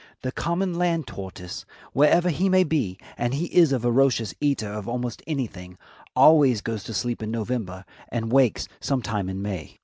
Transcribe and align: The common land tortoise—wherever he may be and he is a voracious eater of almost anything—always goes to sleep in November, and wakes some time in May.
The 0.23 0.31
common 0.31 0.73
land 0.79 1.05
tortoise—wherever 1.05 2.29
he 2.31 2.49
may 2.49 2.63
be 2.63 2.97
and 3.19 3.35
he 3.35 3.45
is 3.55 3.71
a 3.71 3.77
voracious 3.77 4.33
eater 4.41 4.67
of 4.73 4.87
almost 4.89 5.21
anything—always 5.27 6.61
goes 6.61 6.83
to 6.85 6.93
sleep 6.95 7.21
in 7.21 7.29
November, 7.29 7.85
and 8.09 8.31
wakes 8.31 8.67
some 8.79 9.03
time 9.03 9.29
in 9.29 9.43
May. 9.43 9.79